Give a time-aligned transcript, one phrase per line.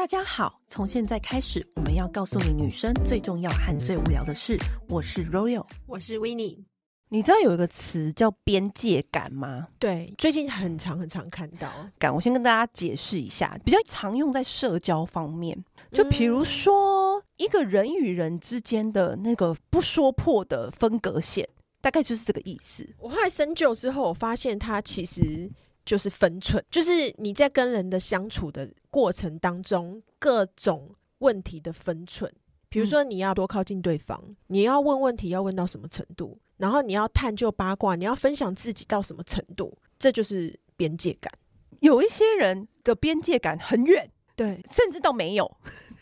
[0.00, 4.58] 大家好，从现在开始，我们要告诉你女生最重要和最无聊的事。
[4.88, 6.64] 我是 Royal，我是 Winnie。
[7.10, 9.68] 你知道有一个词叫边界感吗？
[9.78, 11.70] 对，最近很常很常看到。
[11.98, 15.62] 感，我先跟大家解释一下，比较常用在社交方面。
[15.92, 21.46] 就比如说，嗯、一个人与人之间的那个不说破的分隔线，
[21.82, 22.88] 大概就是这个意思。
[22.98, 25.50] 我后来深究之后，我发现它其实。
[25.90, 32.32] 就是分寸，就是你在跟人的相处的过程当中，各种问题的分寸。
[32.68, 41.32] 比如说，你要多靠近对方，嗯、你要问问题要问到什么程度，然后你要探究八卦，你要分享自己到什么程度，这就是边界感。
[41.80, 45.56] 有一些人的边界感很远，对，甚至都没有，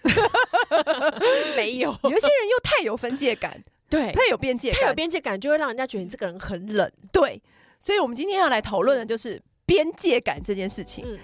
[1.56, 1.88] 没有。
[2.02, 6.92] 有一些人又太有分界感，对，太有边界感，太有边界感就会让人家觉得你这个人很冷。
[7.10, 7.42] 对，
[7.78, 9.42] 所以我们今天要来讨论的就是。
[9.68, 11.18] 边界感这件事情，嗯、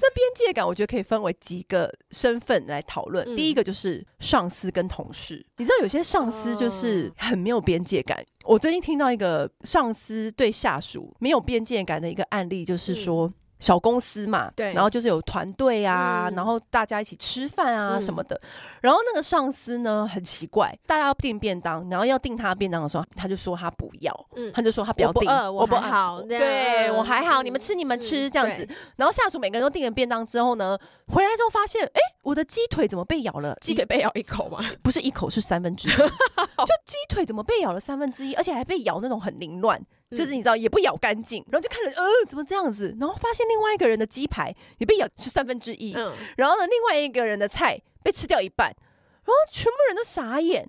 [0.00, 3.24] 那边界感我觉得可以分为几个身份来讨论。
[3.24, 8.20] 嗯、第一个就是上司跟同事，你知道有些上司就是很没有边界感。
[8.44, 13.28] 哦、我最近听到一个上司对下属没有边界感的一个案例，就是说。
[13.28, 18.34] 嗯小公司嘛，对，然后就是有团队啊，嗯、然后大家一起吃饭啊什么的。
[18.36, 18.48] 嗯、
[18.80, 28.66] 然后那个上司呢很奇怪，大家要订便当，然后要订他的便当的时候，他就说他不要，嗯、他就说他不要订，我不好，对我还好，你们吃你们吃这样子。
[28.96, 33.54] 然后下属每个人都订了便当之后呢，回来之后发现，哎，我的鸡腿怎么被咬了？
[33.60, 34.64] 鸡腿被咬一口吗？
[34.82, 35.92] 不是一口，是三分之一。
[35.92, 39.78] 就鸡腿怎么被咬了三分之一，而且还被咬那种很凌乱。
[40.16, 50.68] 就是你知道也不咬干净，然后就看着呃怎么这样子，然后发现另外一个人的鸡排也被咬是三分之一，嗯，然后呢另外一个人的菜被吃掉一半，然后全部人都傻眼，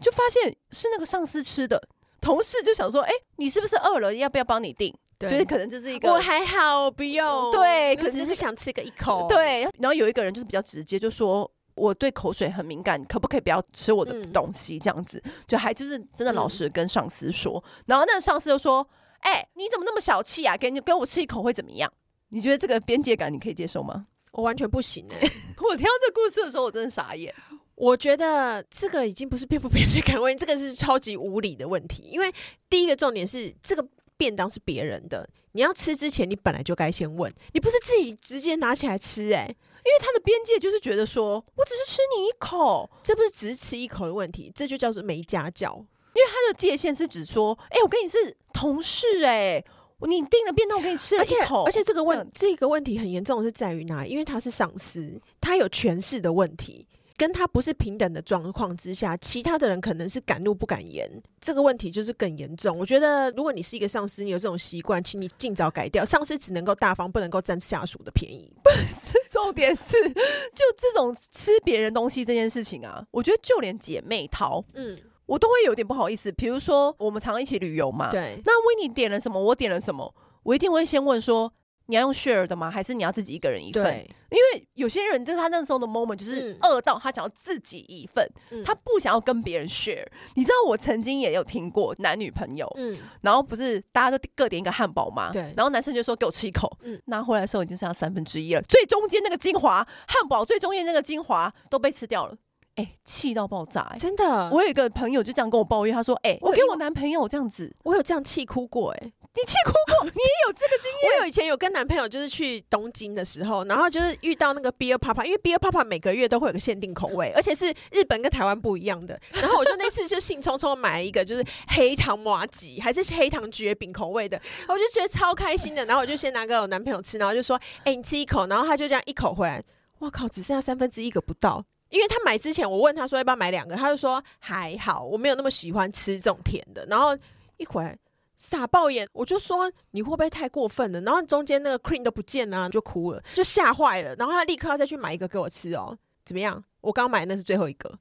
[0.00, 1.82] 就发现是那个上司吃的，
[2.20, 4.14] 同事就想说，哎，你是不是饿了？
[4.14, 4.94] 要不要帮你订？
[5.18, 5.28] 对。
[5.28, 11.50] 就是可能就是一个我还好，不用，对，可只是想吃个一口，对，然后有一个人就是比较直接，就说。
[11.78, 14.78] 我对口水很敏感，可不可以不要吃我的东西？
[14.78, 17.62] 这样子，嗯、就还就是真的老实跟上司说。
[17.66, 18.86] 嗯、然后那个上司就说
[19.20, 20.56] ：“哎、欸，你怎么那么小气啊？
[20.56, 21.90] 给你给我吃一口会怎么样？
[22.30, 25.32] 你觉得这个边界感你可以接受吗？”我完全不行哎、欸！
[25.68, 27.34] 我听到这个故事的时候，我真的傻眼。
[27.74, 32.02] 我觉得这个已经不是边不边界感问题，这个是超级无理的问题。
[32.10, 32.32] 因为
[32.68, 33.84] 第一个重点是，这个
[34.16, 39.56] 便当是别人的，你要吃之前，你本来就该先问，你不是自己直接拿起来吃哎、欸。
[39.88, 45.82] 因为他的边界就是觉得说，我只是吃你一口，这不是只是吃一口的问题，这就叫做没家教。
[46.14, 49.64] 因为他的界限是指说，哎、欸，我跟你是同事、欸，哎，
[50.00, 54.10] 你订了便当，我给你吃了一口，而且，而且这个问这个问题很严重的是在于哪里？
[54.10, 56.86] 因为他是上司，他有权势的问题。
[57.18, 62.78] 跟他不是平等的状况之下，其他的人可能是敢怒不敢言，这个问题就是更严重。
[62.78, 66.04] 我觉得，如果你是一个上司，你有这种习惯，请你尽早改掉。
[66.04, 68.48] 上司只能够大方，不能够占下属的便宜。
[68.62, 74.96] 不是，重点是，就这种吃别人东西这件事情啊，我觉得就连姐妹淘，嗯，
[75.26, 76.30] 我都会有点不好意思。
[76.30, 80.14] 比如说，我们常一起旅游嘛，对，那 Winnie 点了什么，我点了什么，
[80.44, 81.52] 我一定会先问说。
[81.88, 82.70] 你要用 share 的吗？
[82.70, 84.06] 还是你要自己一个人一份？
[84.30, 90.06] 因为有些人就是他那时候的 moment 就是饿到他想要自己一份，嗯、他不想要跟别人 share。
[90.34, 95.30] 你知道我曾经也有听过男女朋友，嗯，然后不是大家都各点一个汉堡吗？
[95.32, 102.36] 对，然后男生就说给我吃一口，嗯，拿回来的时候已经剩下三分之一了，最中间那个精华汉堡最中间那个精华都被吃掉了，
[102.78, 103.98] 哎、欸，气到爆炸、欸！
[103.98, 110.04] 真的，我有一个朋友就这样跟我抱怨，他说：“哎、欸，我给我男朋友这样子，我有这样气哭过、欸，哎。”你气哭过？
[110.10, 111.18] 你也有这个经验？
[111.18, 119.20] 我有以前有跟男朋友就是去东京的时候，然后就是遇到那个 Beer Papa，因为 Beer Papa 每个月都会有个限定口味， 而且是日本跟台湾不一样的。
[119.34, 125.84] 然后我就那次就兴冲冲买了一个，就是黑糖麻吉还是黑糖绝饼口味的，我就觉得超开心的。
[125.84, 129.62] 然后我就先拿给我男朋友吃，然后就说：“哎、欸，你吃一口。”然后他就这样一口回来，
[129.98, 131.64] 我靠，只剩下三分之一个不到。
[131.88, 136.86] 因为他买之前我问他说要不要买两个，他就说还好，我没有那么喜欢吃这种甜的。
[136.86, 137.16] 然后
[137.56, 137.98] 一回。
[138.40, 141.00] 傻爆眼，我就说你会不会太过分了？
[141.00, 144.14] 然后中间那个 cream 都不见了，就哭了，就吓坏了。
[144.14, 146.62] 然后他立刻要再去买一个给我吃哦，怎么样？
[146.80, 147.98] 我刚买那是最后一个。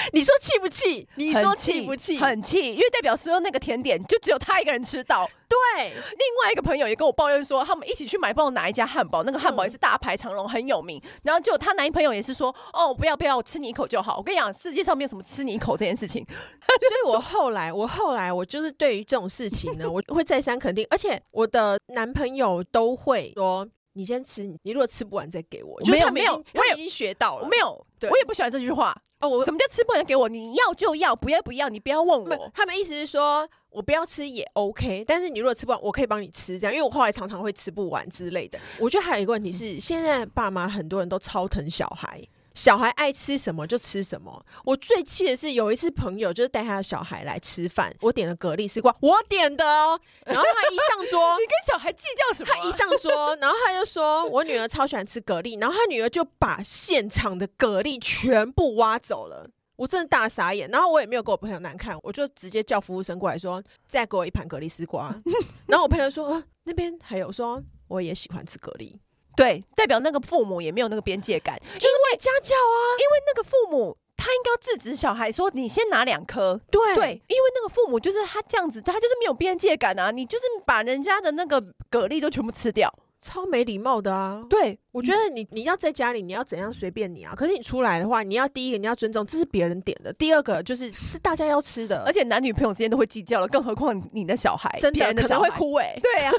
[0.12, 1.08] 你说气不气？
[1.16, 2.18] 你说气不气？
[2.18, 5.28] 很气，因为代表说那个甜点就只有他一个人吃到。
[5.48, 11.02] 对，另外一个朋友也跟我抱怨说，他们一起去买不知道哪一家汉堡，那个汉堡也是大排长龙，很有名。
[11.24, 14.16] 然后就他男朋友也是说，哦，不要不要，我吃你一口就好。
[14.18, 16.24] 我跟你讲，世界上没有什么吃你一口这件事情。
[16.24, 23.66] 所以我后来，我后来，我就是对于这种事情呢，我会再三肯定，而且我的男朋友都会说。
[23.92, 25.80] 你先吃，你如果吃不完再给我。
[25.86, 27.48] 没有没有，我已经学到了。
[27.48, 28.96] 没有，对，我也不喜欢这句话。
[29.20, 30.28] 哦，我什么叫吃不完给我？
[30.28, 32.50] 你要就要，不要不要，你不要问我。
[32.54, 38.58] 他们意思是说，我不要吃也 OK，但是你如果吃不完，我可以帮你吃，这样，因为我后来常常会吃不完之类的。
[38.78, 42.26] 我觉得还有一个问题是，现在爸妈很多人都超疼小孩。
[42.60, 44.44] 小孩爱吃什么就吃什么。
[44.66, 49.98] 我最气的是有一次朋友就是带他的小孩来吃饭，我点了蛤蜊丝瓜，我点的哦。
[50.26, 52.52] 然后他一上桌， 你跟小孩计较什么？
[52.52, 59.48] 他一上桌，然后他就说我女儿超喜欢吃蛤蜊，然后他女儿就把现场的蛤蜊全部挖走了。
[59.76, 65.18] 我真的大傻眼，然后我也没有给我朋友难看，我就直接叫服务生过来说再给我一盘蛤蜊丝瓜。
[65.66, 68.98] 然后我朋友说、啊、那边还有说我也喜欢吃蛤蜊。
[69.36, 76.94] 对，代表那个父母也没有那个边界感，因为家教啊，因为那个父母他应该要制止小孩说，你先拿两颗，对。
[76.94, 81.60] 对，因为那个父母就是他这样子，他就是没有边界感啊，你就是把人家的那个
[81.90, 82.92] 蛤蜊都全部吃掉。
[83.20, 84.42] 超没礼貌的啊！
[84.48, 87.34] 对，我觉得你你要在家里，你要怎样随便你啊。
[87.36, 96.00] 可是你出来的话，你要第一个你要尊重，这是别人点的；第二个就是是大家要吃的，而且男女朋友之间都会计较了，更何况你的小孩，真的人的可能会哭哎、欸。
[96.02, 96.32] 对啊，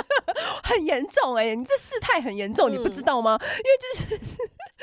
[0.64, 3.38] 很严重哎、欸，你这事态很严重、嗯，你不知道吗？
[3.40, 4.20] 因为就是。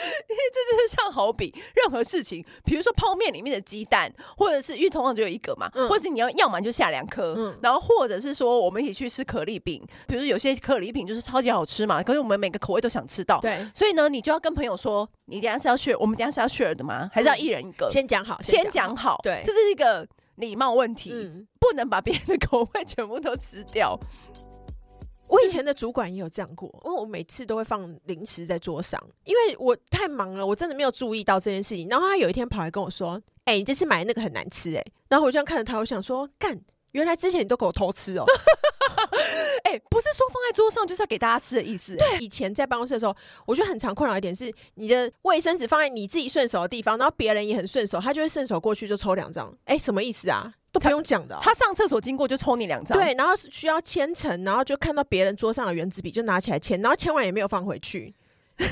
[0.29, 17.09] 因为这就是像好比任何事情，比如说泡面里面的鸡蛋，或者是因为通常只有一个嘛，嗯、或者是你要要么就下两颗、嗯，然后或者是说我们一起去吃可丽饼，比如说有些可丽饼就是超级好吃嘛，可是我们每个口味都想吃到，对，所以呢，你就要跟朋友说，你等下是要 share，我们等下是要 share 的吗？
[17.13, 17.89] 还是要一人一个？
[17.89, 23.99] 先讲好，先讲好，好，对，这是一个礼貌问题，嗯、不能把别人的口味全部都吃掉。
[25.29, 31.87] 我以前的主管也有这样过，因为我每次都会放零食在桌上，因为我太忙了，我真的没有注意到这件事情。
[31.87, 36.59] 然后他有一天跑来跟我说：“哎、欸，你这次买的那个很难吃。”哎，然后我这样看着他，我想说：“干，
[36.91, 38.25] 原来之前你都给我偷吃哦。
[39.63, 41.95] ”哎、欸，不是说放在桌上就是要给大家吃的意思。
[41.95, 43.15] 对，以前在办公室的时候，
[43.45, 49.47] 我觉得很常困扰一点是，你的卫生纸放在你自己顺手的地方，然后别人也很顺手，他就会顺手过去就抽两张。
[49.65, 50.51] 哎、欸，什么意思啊？
[50.71, 58.13] 都不用讲的、哦，他上厕所经过就抽你两张，对，然后是需要签成，然后就看到别人桌上的原子笔就拿起来签，然后签完也没有放回去。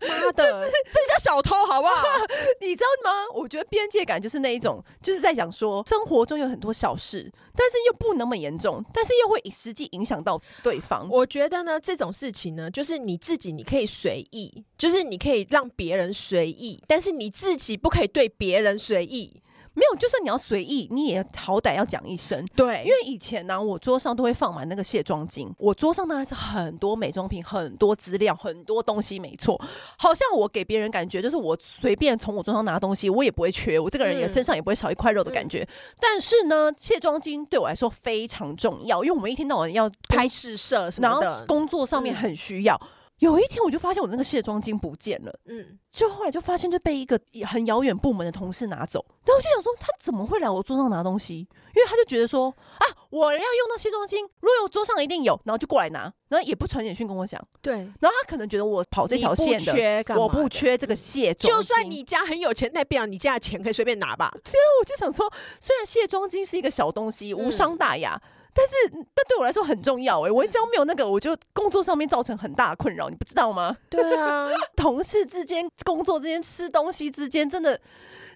[0.00, 2.04] 妈的，这个叫小偷好不好？
[2.60, 3.26] 你知道吗？
[3.34, 11.08] 我觉得边界感就是那一种，就是在讲说生活中有很多小事，但是又不那么严重，但是又会实际影响到对方。
[11.08, 19.40] 我觉得呢，这种事情呢，就是你自己你可以随意，就是你可以让别人随意，但是你自己不可以对别人随意。
[19.80, 22.44] 没有，就算你要随意，你也好歹要讲一声。
[22.54, 25.48] 对，因为以前呢、啊，我桌上都会放满那个卸妆巾。
[25.56, 29.58] 我桌上当然是很多美妆品、很多资料、很多东西，没错。
[29.96, 33.80] 好像我给别人感觉就是我随便从我桌上拿东西，我也不会缺。
[33.80, 35.62] 我这个人也身上也不会少一块肉的感觉。
[35.62, 35.68] 嗯、
[35.98, 42.78] 但是呢，卸妆巾对我来说非常重要，因为我们一天到晚要拍试摄什么的，然后工作上面很需要。
[42.82, 42.88] 嗯
[43.20, 51.36] 有一天我就发现我的那个卸妆巾不见了，嗯，就后来就发现就被一个很遥远部门的同事拿走，然后我就想说他怎么会来我桌上拿东西？
[51.40, 64.30] 因为他就觉得说啊，我要用到卸妆巾，如果有桌上一定有，然后就过来拿，然后也不传简讯跟我讲，对，然后他可能觉得我跑这条线的，的，我不缺这个卸妆，就算你家很有钱，那代表你家的钱可以随便拿吧？
[64.44, 65.30] 所以我就想说，
[65.60, 68.18] 虽然卸妆巾是一个小东西，无伤大雅。
[68.24, 70.30] 嗯但是，但对我来说很重要哎、欸！
[70.30, 73.76] 我只要没有那个，我就工作上面造成很大的困扰，你不知道吗？
[73.88, 77.80] 对啊， 同事之间、工作之间、吃东西之间，真的，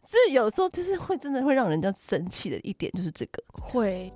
[0.05, 4.13] 这有时候就是会真的会让人家生气的一点，就是这个会。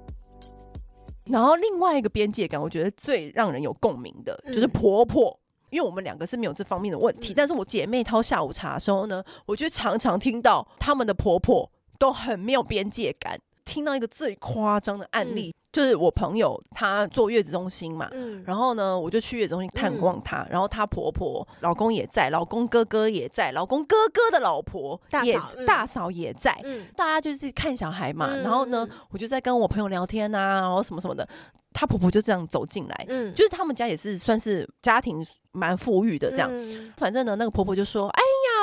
[1.25, 7.37] 然后另外一个边界感，我觉得最让人有共鸣的就是婆婆，嗯、因为我们两个是没有这方面的问题、嗯。
[7.37, 13.38] 但是我姐妹掏下午茶的时候呢，我就常常听到他们的婆婆都很没有边界感。
[13.68, 15.50] 听到一个最夸张的案例。
[15.54, 15.58] 嗯。
[15.70, 31.28] 就是我朋友，她坐月子中心嘛，嗯，然后呢，我就去月子中心探望她，嗯，然后她婆婆、老公也在，老公哥哥也在，老公哥哥的老婆也大嫂，嗯，大嫂也在，嗯，大家就是看小孩嘛，嗯，然后呢，我就在跟我朋友聊天啊，然后什么什么的。
[31.75, 38.22] 她婆婆就这样走进来，嗯，就是他们家也是算是家庭蛮富裕的这样，嗯，反正呢，那个婆婆就说：“哎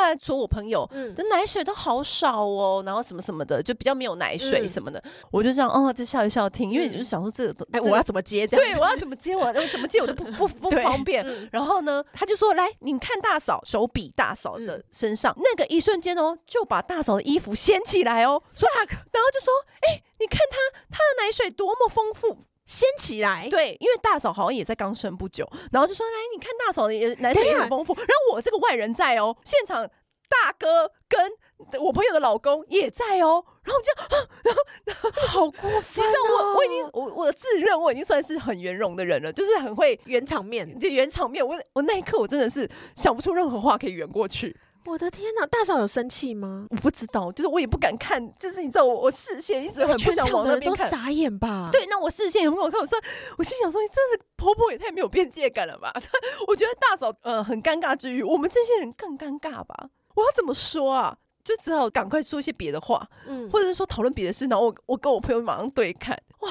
[0.10, 5.00] 呀，说我朋友的奶水都好少哦，然后什么什么的，就比较没有奶水什么的。
[5.06, 8.46] 嗯”我就这样，哦，就笑一笑听，因为你就想说这个，哎，我要怎么接？
[8.48, 9.36] 对，我要怎么接？
[9.36, 10.00] 我我怎么接？
[10.02, 11.26] 我都不不不 方便。
[11.52, 20.58] 然后呢，他就说：“来，你看大嫂，手比大嫂的身上，那个一瞬间哦，就把大嫂的衣服掀起来哦，唰， 然后就说：哎，你看她，
[20.90, 29.88] 她的奶水多么丰富。”掀起来，对，因为大嫂好像也在刚生不久，然后就说：“来，你看大嫂的男生也很丰富。”然后我这个外人在哦，现场
[30.28, 31.32] 大哥跟
[31.80, 36.54] 我朋友的老公也在哦，然后我就啊，然后，然后好过分哦！
[36.54, 41.46] 我我已经我我自认我已经算是很圆融的人了，就是很会圆场面， 就圆场面。
[41.46, 44.56] 我我那一刻我真的是想不出任何话可以圆过去。
[44.86, 46.68] 我的天哪，大嫂有生气吗？
[46.70, 51.70] 我不知道，就是我也不敢看，就是你知道我我视线一直很不想往那边看，都傻眼吧？
[51.72, 52.98] 对，那我视线也没有看，我说
[53.38, 55.92] 我心想说，你真的婆婆也太没有边界感了吧？
[56.48, 59.90] 我觉得大嫂呃很尴尬之余，我们这些人更尴尬吧？
[60.16, 61.18] 我要怎么说啊？
[61.44, 66.50] 就只好赶快说一些别的话，嗯，或者是说讨论别的事，然后我我跟我朋友马上对看，哇！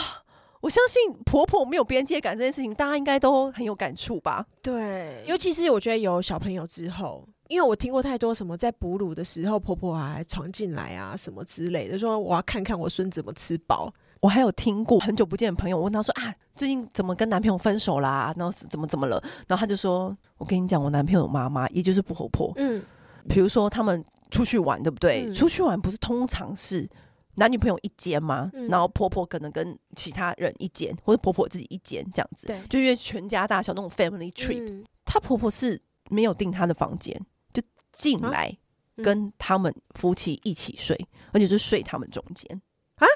[0.61, 4.47] 我相信婆婆没有边界感这件事情，大家应该都很有感触吧？
[4.63, 13.93] 对，尤其是我觉得有小朋友之后，因为我听过太多什么在哺乳的时候，婆婆还闯进来啊什么之类的，说我要看看我孙子怎么吃饱。
[14.21, 18.33] 我还有听过很久不见的朋友，我问他说啊，最近怎么跟男朋友分手啦？
[18.37, 19.23] 然后是怎么怎么了？
[19.47, 22.83] 然后他就说，我跟你讲，我男朋友妈妈也就是婆婆，嗯，
[23.29, 25.27] 比如说他们出去玩，对不对？
[25.27, 26.89] 嗯、出去玩不是通常是。
[27.37, 28.49] 男女朋友一间吗？
[28.55, 32.47] 嗯、然后婆婆可能跟其他人一间，或者婆婆自己一间这样子。
[32.47, 35.77] 对，就因为全家大小那种 family trip，她、嗯、婆婆是
[36.11, 37.25] 没有订她的房间，就
[37.95, 38.57] 进来
[38.97, 42.61] 跟他们夫妻一起睡，啊、而且是睡他们中间
[42.97, 43.07] 啊。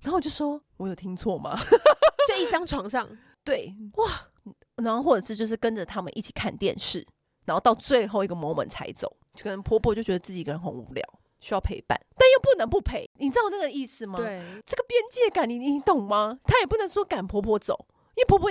[0.00, 1.58] 然后我就说，我有听错吗？
[2.26, 3.08] 睡一张床上？
[3.44, 4.28] 对，哇。
[4.76, 7.06] 然后或者是就是跟着他们一起看电视，
[7.44, 9.16] 然后到最后一个 moment 才走。
[9.40, 11.04] 可能婆婆就觉得自己一个人很无聊。
[11.40, 14.18] 需要陪伴，但又不能不陪，你知道那个意思吗？
[14.18, 16.36] 对，这个边界感你，你你懂吗？
[16.42, 18.50] 她也不能说赶婆婆走，因为婆婆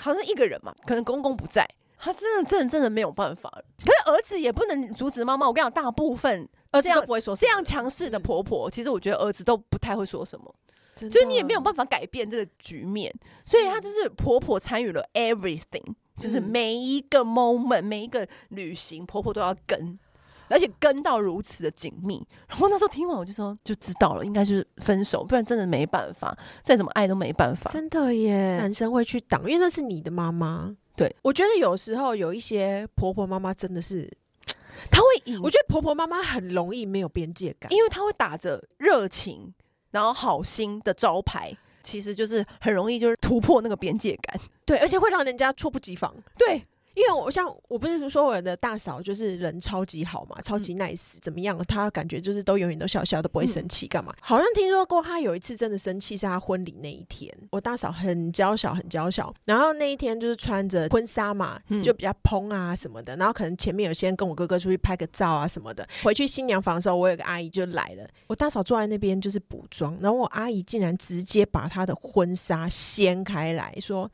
[0.00, 1.68] 好像一个人嘛，可能公公不在，
[2.04, 3.48] 他真的真的真的没有办法。
[3.78, 5.46] 可是儿子也不能阻止妈妈。
[5.46, 10.52] 我跟你讲，大部分儿子都不会说这样强势的婆婆，其实我觉得儿子都不太会说什么，
[10.96, 19.96] 就是你也没有办法改变这个局面，所以她就是婆婆参与了 everything，就是每一个 moment，每一个旅行，婆婆都要跟。
[20.48, 27.70] 而且跟到如此的紧密，然后那时候听完我就说就知道了，应该就是分手，不然真的没办法，再怎么爱都没办法。
[27.70, 30.76] 真的耶，男生会去挡，因为那是你的妈妈。
[31.02, 34.08] 对，我觉得有时候有一些婆婆妈妈真的是，
[34.88, 35.36] 她会以。
[35.38, 39.52] 我觉得婆婆妈妈很容易没有边界感，因为她会打着热情，
[39.90, 44.40] 然后好心的招牌，其实就是很容易就是突破那个边界感。
[44.64, 46.14] 对，而且会让人家猝不及防。
[46.38, 46.64] 对。
[46.94, 51.56] 因为我像我不是说我的大嫂就是人超级好嘛，超级 nice，怎么样？
[51.64, 54.14] 她感觉就是都永远都笑笑，都不会生气，干嘛？
[54.20, 57.34] 好像听说过她有一次真的生气，是她婚礼那一天。
[57.50, 63.16] 我大嫂很娇小，很娇小，然后那一天就是穿着婚纱嘛，就比较蓬啊什么的。
[63.16, 65.88] 然后可能前面有些人跟我哥哥出去拍个照啊什么的。
[66.02, 68.06] 回去新娘房的时候，我有个阿姨就来了。
[68.26, 74.10] 我大嫂坐在那边就是补妆，然后我阿姨竟然直接把她的婚纱掀开来说：“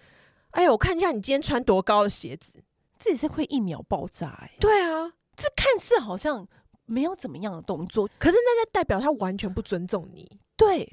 [0.52, 2.62] 哎呦，我看一下你今天穿多高的鞋子。”
[2.99, 4.57] 这也是会一秒爆炸哎、欸！
[4.59, 6.47] 对啊，这看似好像
[6.87, 10.40] 没有怎么样的动作，可是那就代表他完全不尊重你。
[10.57, 10.85] 对，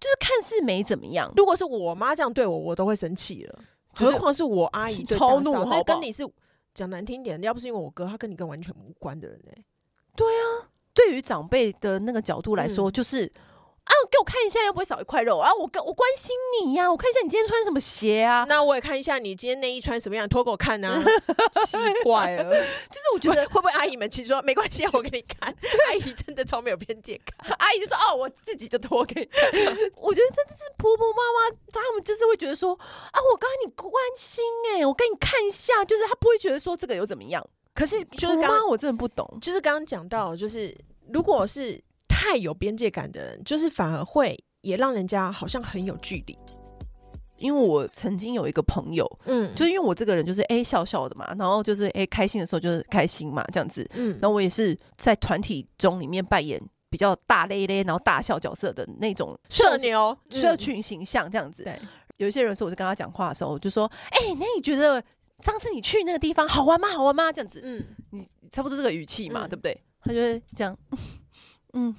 [0.00, 1.32] 就是看似没怎么样。
[1.36, 3.58] 如果是我妈这样对我，我都会生气了，
[3.94, 6.26] 何况是我阿姨超怒，那跟你是
[6.74, 9.64] 讲难听点，要不是因为我哥，他跟你跟完全无关的人哎、欸。
[10.16, 13.32] 对啊，对于长辈的那个角度来说，就是。
[13.84, 15.52] 嗯啊，给我看一下，又不会少一块肉啊！
[15.52, 18.44] 我跟我关心你呀、啊，我看一下你今天穿什么鞋啊？
[18.48, 21.02] 那我也看一下你今天内衣穿什么样，脱给我看啊！
[21.66, 22.44] 奇怪了，
[22.90, 25.52] 就是我觉得会不会阿姨们其实说没关系，我给你看。
[25.88, 29.50] 阿姨真的超没有边界感，阿姨就说哦，我自己就脱给你看。
[29.96, 37.44] 我觉得真的是婆婆妈妈，他们就是会觉得说啊，我刚才你关心哎、欸，我给你看一下，就是他不会觉得说这个又怎么样。
[37.74, 40.76] 可是就是刚刚我真的不懂，就是刚刚讲到，就是
[41.12, 41.82] 如果是。
[42.22, 46.38] 太有边界感的人，就是反而会也让人家好像很有距离。
[47.36, 61.64] 因为我曾经有一个朋友，嗯，就是因为我这个人就是哎、欸、笑笑的嘛，然后就是哎、欸、开心的时候就是开心嘛，这样子，嗯，然后我也是在团体中里面扮演比较大咧咧，然后大笑角色的那种社牛社群形象这样子。
[61.64, 61.76] 对，
[62.18, 65.02] 有一些人说，我在跟他讲话的时候，我就说，哎、欸，那你觉得
[65.40, 66.90] 上次你去那个地方好玩吗？
[66.90, 67.32] 好玩吗？
[67.32, 69.76] 这样子，嗯，你差不多这个语气嘛，嗯、对不对？
[70.00, 70.78] 他就会这样，
[71.74, 71.92] 嗯。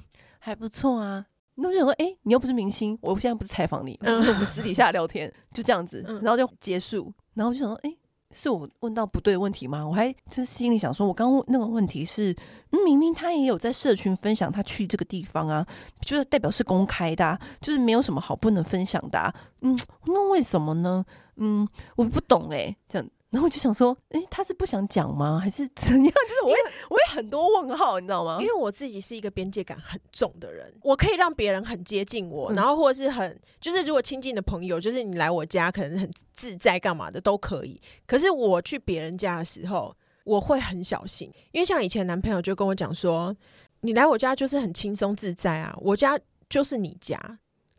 [0.46, 7.98] 还不错啊，那我就想说，哎、欸，你又不是明星，我现在不是采访你，我们私底下聊天，就这样子，然后就结束，然后我就想说，哎、欸，
[8.32, 9.88] 是我问到不对的问题吗？
[9.88, 12.36] 我还就是心里想说，我刚问那个问题是，
[12.72, 15.66] 嗯，明明他也有在社群分享他去这个地方啊，
[16.02, 21.06] 就是代表是公开的、啊，就是没有什么好不能分享的、啊，嗯，那为什么呢？
[21.38, 23.08] 嗯，我不懂哎、欸，这样。
[23.34, 25.40] 然后我就想说，哎、欸，他是不想讲吗？
[25.42, 26.06] 还是怎样？
[26.06, 26.56] 就是我会，
[26.92, 28.38] 我会很多问号，你知道吗？
[28.40, 37.82] 因为我自己是一个边界感很重的人，我可以让别人很接近我，嗯、然后或者是很，就是如果亲近的朋友，就是你来我家，可能很自在，干嘛的都可以。
[38.06, 43.36] 可是我去别人家的时候，我会很小心，因为像以前男朋友就跟我讲说，
[43.82, 47.18] 你来我家就是很轻松自在啊，我家就是你家。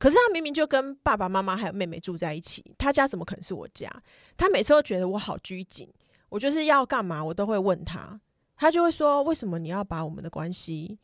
[0.04, 3.90] 可是他明明就跟爸爸妈妈还有妹妹住在一起，他家怎么可能是我家？
[4.36, 5.90] 他每次都觉得我好拘谨，
[6.28, 8.20] 我就是要干嘛，我都会问他。
[8.54, 10.98] 他就会说：“为什么你要把我们的关系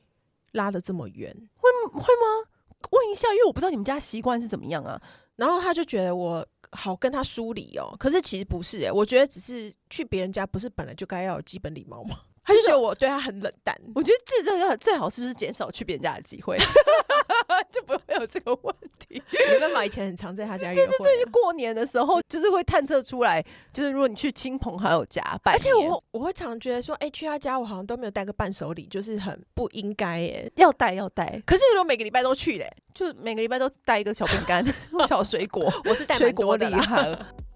[0.52, 1.35] 拉得这么远？
[1.57, 2.47] 会会吗？
[2.90, 5.00] 问一下，因为我不知道你们家习惯是怎么样啊。”
[5.37, 12.21] 然后他就觉得我好跟他疏离哦，可是其实不是诶、欸，我觉得只是去别人家，不是本来就该要有基本礼貌吗？
[12.43, 16.59] 他就觉得我对他很冷淡，我觉得这这最好是不是减少去别人家的机会，
[17.71, 19.23] 就不会有这个问题。
[19.51, 20.87] 没办法，以前很常在他家约会、啊。
[20.99, 31.41] 这这这过年的时候，就是会探测出来，就是如果你去亲朋好友家，而且我我会常觉得说，哎、欸，去他家我好像都没有带个伴手礼，就是很不应该耶，要带要带。
[31.45, 34.65] 可是如果每个礼拜都去嘞，就每个礼拜都带一个小饼干、
[35.07, 37.19] 小水果，我是带水果礼盒。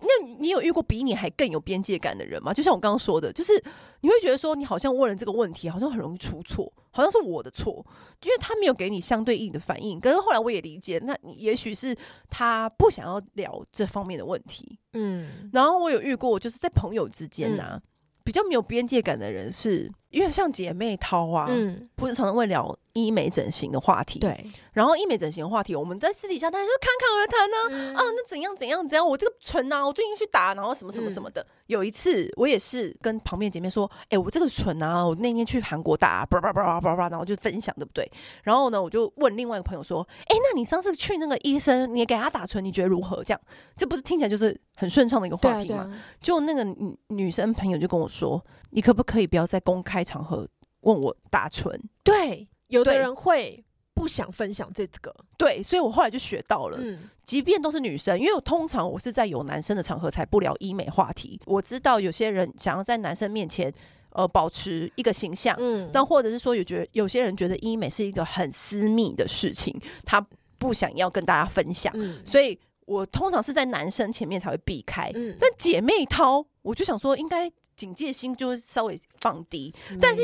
[0.00, 2.52] 那你有遇过比你还更有边界感的人吗？
[2.52, 3.52] 就像我刚刚说的，就是
[4.00, 7.84] 你会觉得说，你好像问了这个问题，好像很容易出错，好像是我的错，
[8.22, 10.00] 因为他没有给你相对应的反应。
[10.00, 11.94] 可是后来我也理解，那也许是
[12.28, 14.78] 他不想要聊这方面的问题。
[14.94, 17.82] 嗯，然后我有遇过，就是在朋友之间呐、啊，嗯、
[18.24, 22.76] 比较没有边界感的人是，是因为像姐妹淘啊，嗯，不是常常会聊。
[22.92, 27.96] 医美整形的话题，对，然后医美整形的话题，我们在私底下大家就侃侃而谈呢。
[27.96, 29.06] 啊，那怎样怎样怎样？
[29.06, 31.46] 我这个唇啊，我最近去打，然后什么什么什么的。
[31.68, 38.10] 有一次，我也是跟旁边姐妹说，哎，我这个唇啊，我那天去韩国打，叭叭叭叭叭叭，然后就分享，对不对？
[38.42, 43.22] 然后呢，我就问另外一个朋友说，哎，那你上次去那个医生，你给他打唇，你觉得如何？
[43.22, 43.40] 这样，
[43.76, 45.88] 这不是听起来就是很顺畅的一个话题吗？
[46.20, 50.48] 就那个女女生朋友就跟我说，你可不可以不要再公开场合
[50.80, 51.80] 问我打唇？
[52.02, 52.46] 对。
[52.70, 53.64] 有的人会
[53.94, 61.40] 不想分享这个，对，所以我后来就学到了，嗯，即便都是女生，因为我通常我是在有男生的场合才不聊医美话题。
[61.46, 63.74] 我知道有些人想要在男生面前，
[64.10, 70.24] 呃，保持一个形象，嗯，但或者是说有觉得有些人觉得医美是一个很私密的事情，他
[70.56, 75.10] 不想要跟大家分享，嗯，所以我通常是在男生前面才会避开。
[75.16, 77.50] 嗯，但姐妹掏，我就想说应该。
[77.80, 80.20] 警戒心就稍微放低，但是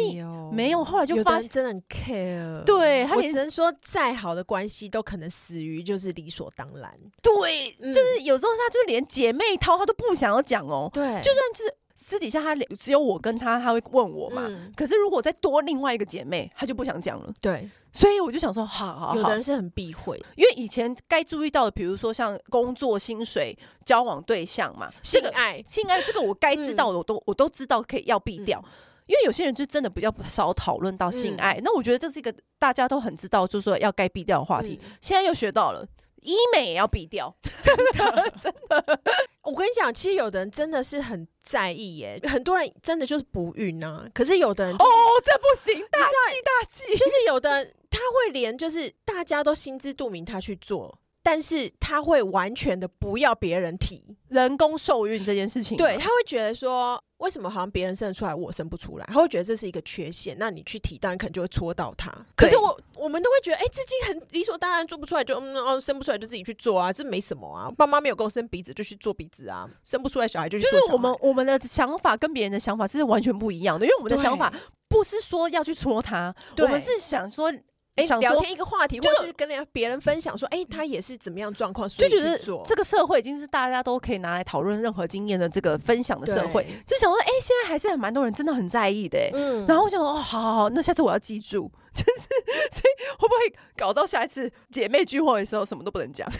[0.52, 2.62] 没有，后来就发现真的很 care。
[2.64, 6.94] 对，他只能说，再好的关系都可能死于就是理所当然。
[7.22, 10.90] 对，就是有时候他就连姐妹掏他都不想要讲哦。
[10.92, 14.47] 对，就算是私底下他只有我跟他，他会问我嘛。
[14.76, 17.32] 可是如果再多另外一个姐妹，他就不想讲了。
[17.41, 17.69] 对。
[17.91, 28.63] 所以我就想说，好好好，有的人是很避讳，因为以前该注意到的，比如说像工作、薪水、交往对象嘛，性爱、性爱，这个我该知道的，我都我都知道，可以要避掉。
[29.06, 34.78] 因为有些人就真的比较少讨论到性爱，那我觉得这是一个大家都很知道，就是说要该避掉的话题。
[35.00, 35.87] 现在又学到了。
[36.23, 37.32] 医美也要避掉，
[37.63, 39.00] 真 的真的。
[39.47, 44.04] 我跟你讲，其实有的人真的是很在意耶，很多人真的就是不孕啊。
[44.13, 46.85] 可是有的人、就是、哦，这不行，大忌大忌。
[46.97, 55.76] 就是有的人他会连就是大家都心知肚明他去做，但是他会完全的不要别人提人工受孕这件事情。
[55.76, 57.02] 对，他会觉得说。
[57.19, 59.06] 为什么好像别人生得出来，我生不出来？
[59.06, 60.36] 他会觉得这是一个缺陷。
[60.39, 62.12] 那你去提，当然可能就会戳到他。
[62.36, 67.71] 可是我我们都会觉得，哎、欸，自己很理所当然做不出来就，就嗯哦，生不出来就自己去做啊，这没什么啊。
[67.71, 69.67] 爸妈没有给我生鼻子，就去做鼻子啊。
[69.82, 70.78] 生不出来小孩就去做。
[70.78, 74.52] 就是我们我们的想法跟别人的想法是完全不一样的，因为我们的想法
[74.86, 77.50] 不是说要去戳他，我们是想说。
[77.97, 89.19] 哎，欸、聊天一个话题，或者是跟人家别人分享说，哎、欸，他也是怎么样状况，就觉得这个社会已经是大家都可以拿来讨论任何经验的这个分享的社会，就想说，哎、欸，现在还是有蛮多人真的很在意的、
[89.67, 91.71] 然后我就说，哦，好好好，那下次我要记住。
[91.97, 92.28] 就是，
[92.71, 96.30] 所以会不会搞到下一次姐妹聚会的时候什么都不能讲？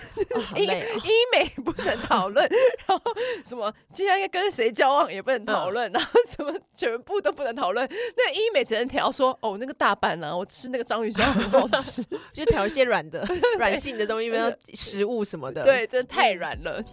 [0.55, 2.47] 医医美不能讨论，
[2.87, 3.01] 然后
[3.45, 7.89] 什么今天跟谁交往也不能讨论，然后什么全部都不能讨论。
[8.17, 13.27] 那医美只能调说哦，那个大阪呢，我吃那个章鱼烧很好吃， 就调一些软的、
[13.59, 15.65] 软性的东西，比如食物什么的。
[15.65, 16.85] 对，真的太软了。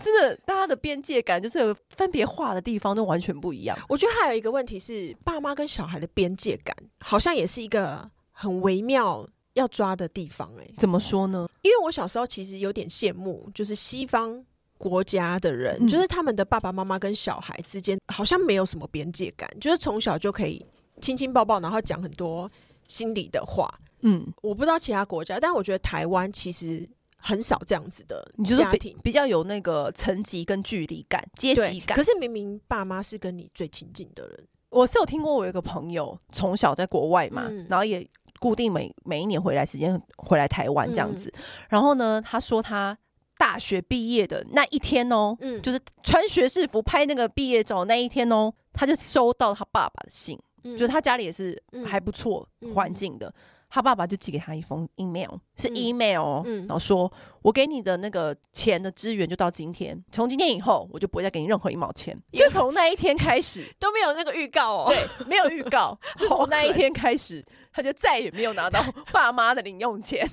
[0.00, 3.78] 真的，大家的边界感就是分别画的地方都完全不一样。
[3.88, 10.50] 我觉得还有一个问题是，爸妈跟小孩的边界感好像也是一个很微妙要抓的地方。
[10.58, 11.46] 哎，怎么说呢？
[11.62, 14.42] 因为我小时候其实有点羡慕，就是西方
[14.78, 20.64] 国家的人，嗯、就是他们的爸爸妈妈跟小孩之间好像没有什么边界感，就是从小就可以
[21.00, 22.50] 亲亲抱抱，然后讲很多
[22.86, 23.72] 心里的话。
[24.00, 26.88] 嗯，我不知道其他国家，但我觉得台湾其实。
[27.20, 31.96] 很少这样子的家庭，你就是比，比较有那个层级跟距离感、阶级感。
[31.96, 41.30] 可是明明爸妈是跟你最亲近的人，我是有听过，我有一个朋友从小在国外嘛，嗯、然后也固定每每一年回来时间回来台湾这样子。
[41.36, 42.96] 嗯、然后呢，他说他
[43.38, 50.38] 大学毕业的那一天哦，嗯，就是穿学士服拍那个毕业照那一天哦，他就收到他爸爸的信。
[50.62, 53.32] 嗯、就是他家里也是还不错环境的。
[53.70, 57.10] 他爸爸就寄给他一封 email，是 email，、哦嗯嗯、然后说
[57.42, 62.16] ：“我给你的那个钱的支援就到今天，从今天以后我就不会再给你任何一毛钱。
[62.32, 68.80] ”就从那一天开始 都没有那个预告哦，对，没有预告， 就从那一天开始，他就再也没有拿到
[69.12, 70.26] 爸妈的零用钱，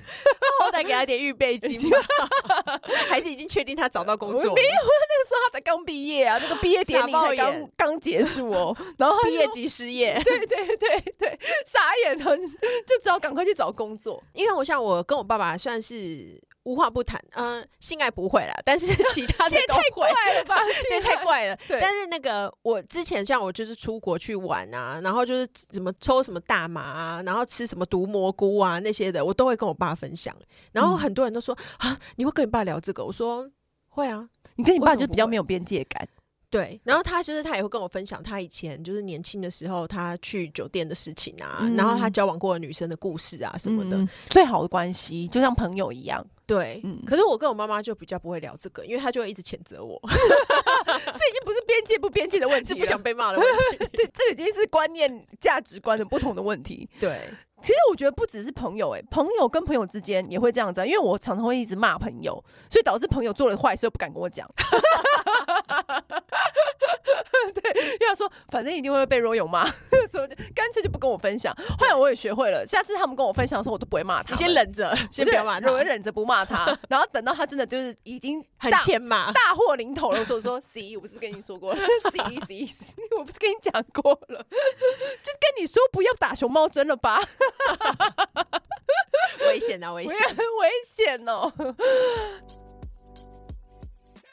[0.60, 1.98] 后来给他点预备金吧
[3.08, 4.54] 还是已经确定他找到工作？
[4.54, 12.38] 没有，那个时候他才刚毕业啊，那个毕业典礼才刚刚结束哦，然后毕业即失业，对对对对，傻眼了，
[12.86, 14.22] 就只好赶快去找工作。
[14.34, 19.82] 因为我像我跟我爸爸算是无话不谈，嗯、呃，性爱不会啦，但是 其他的都会。
[19.82, 20.56] 太怪了吧？
[20.90, 21.58] 对，太怪了。
[21.66, 30.36] 对，但是那个我之前像我就是出国去玩啊，然后就是怎么抽什么大麻啊，然后吃什么毒蘑菇啊那些的，我都会跟我爸分享。
[30.74, 33.06] 然后很多人都说、嗯、啊，你会跟你爸聊这个？
[33.06, 33.50] 我说
[33.88, 34.28] 会啊，
[34.58, 36.06] 你跟你爸就比较没有边界感。
[36.50, 46.26] 对，然后他就是他也会跟我分享他以前就是年轻的时候他去酒店的事情啊，嗯、然后他交往过的女生的故事啊什么的，嗯、最好的关系就像朋友一样。
[46.48, 53.78] 对，嗯，可是我跟我妈妈就比较不会聊这个，因为她就会一直谴责我， 这已经不是边界不边界的问题，是不想被骂的问题。
[53.92, 56.90] 对，这已经是观念、价值观的不同的问题。
[57.02, 57.20] 对，
[57.62, 64.50] 其实我觉得不只是朋友、欸，哎，朋友跟朋友之间也会这样子，因为我常常会一直骂朋友，所以导致朋友做了坏事又不敢跟我讲。
[67.54, 69.66] 对，因为他说反正一定会被罗勇骂，
[70.10, 71.56] 所以干脆就不跟我分享。
[71.78, 74.32] 后来我也学会了，下次他们跟我分享的时候，我都不会骂他。
[74.32, 76.66] 你先忍着，先不要骂他，我会忍着不骂他。
[76.90, 81.80] 然后等到他真的就是已经很欠骂、大祸临头了，时候说 C，我是不是跟你说过了
[82.12, 84.44] ？C C C，我不是跟你讲过了？
[85.24, 87.22] 就跟你说不要打熊猫针了吧？
[89.48, 89.94] 危险啊！
[89.94, 91.52] 危险，危险哦！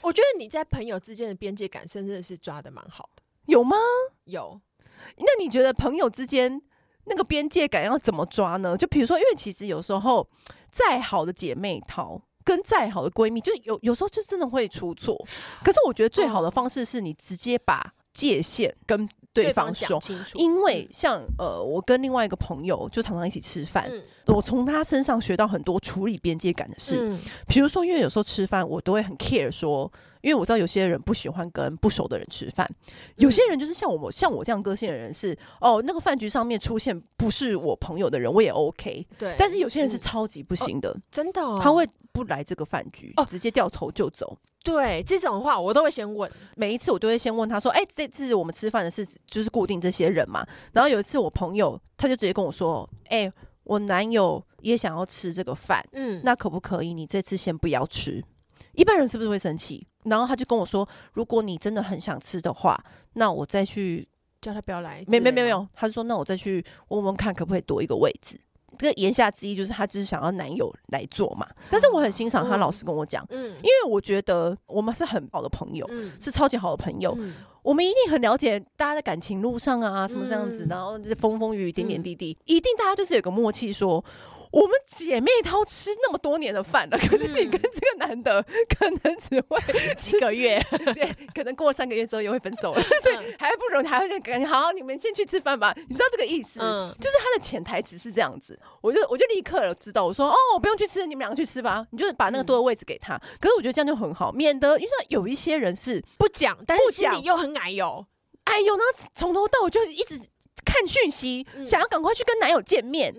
[0.05, 3.23] 我觉得你在朋友之间的边界感，真的是抓的蛮好的。
[3.47, 3.77] 有吗？
[4.25, 4.61] 有。
[5.17, 6.61] 那你觉得朋友之间
[7.05, 8.77] 那个边界感要怎么抓呢？
[8.77, 10.29] 就比如说，因为其实有时候
[10.71, 15.17] 再好的姐妹淘跟再好的闺蜜，就有有时候就真的会出错。
[15.63, 20.01] 可是我觉得最好的方式是你直接把界限跟对方说。
[20.35, 23.91] 因为像呃，我跟另外一个朋友就常常一起吃饭。
[23.91, 32.67] 嗯我从他身上学到很多处理边界感的事，嗯，比如说，因为有时候吃饭我都会很 care 说，因为我知道有些人不喜欢跟不熟的人吃饭，
[33.17, 44.35] 有些人就是像我像我这样个性的人是，哦，那个饭局上面出现不是我朋友的人我也 OK，对，但是有些人是超级不行的，嗯哦，真的，哦，他会不来这个饭局，哦，直接掉头就走。
[44.65, 50.45] 对，这种话我都会先问，每一次我都会先问他说，哎，这次我们吃饭的是就是固定这些人嘛？
[50.73, 53.33] 然后有一次我朋友他就直接跟我说，哎。
[53.65, 56.93] 我男友也想要吃这个饭，嗯，那可不可以？
[56.93, 58.23] 你这次先不要吃。
[58.75, 59.87] 一般人是不是会生气？
[60.03, 62.79] 然后他就跟我说，如果你真的很想吃的话，
[63.15, 64.07] 那我再去
[64.43, 65.03] 叫他不要来。
[65.07, 68.39] 没没没有，他就说那我再去问问看，可不可以多一个位置。
[68.79, 71.47] 这个言下之意就是她只是想要男友来做嘛。
[71.71, 77.15] 但是我很欣赏她老实跟我讲，嗯，因为我觉得我们是很好的朋友，嗯，是超级好的朋友。
[77.19, 77.35] 嗯
[77.65, 84.05] 我们一定很了解大家的感情路上啊，什么这样子，然后这风风雨雨、点点滴滴，一定大家就是有个默契说。
[84.55, 88.41] 我们姐妹淘吃那么多年的饭了，可是你跟这个男的
[88.79, 89.61] 可能只会
[89.97, 90.65] 几个月，
[90.95, 95.75] 对，可能过了三个月之后又会分手了， 所以还不容易，还会感觉好，你们先去吃饭吧。
[95.89, 96.61] 你知道这个意思？
[96.63, 103.21] 嗯，就是他的潜台词是这样子，我就我就立刻知道，我说哦，我不用去吃，你们两个去吃吧，你就把那个多的位置给他。
[103.41, 108.07] 可是我觉得这样就很好，免得因为有一些人是不讲，但是心里又很矮油，
[108.45, 110.17] 矮油，然后从头到尾就是一直
[110.65, 113.13] 看讯息，想要赶快去跟男友见面。